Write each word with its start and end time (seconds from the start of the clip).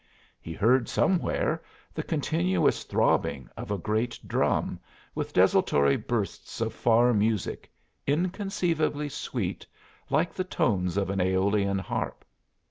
He 0.41 0.53
heard, 0.53 0.89
somewhere, 0.89 1.61
the 1.93 2.01
continuous 2.01 2.85
throbbing 2.85 3.47
of 3.55 3.69
a 3.69 3.77
great 3.77 4.19
drum, 4.25 4.79
with 5.13 5.31
desultory 5.31 5.95
bursts 5.95 6.59
of 6.59 6.73
far 6.73 7.13
music, 7.13 7.69
inconceivably 8.07 9.09
sweet, 9.09 9.67
like 10.09 10.33
the 10.33 10.43
tones 10.43 10.97
of 10.97 11.11
an 11.11 11.19
æolian 11.19 11.79
harp. 11.79 12.25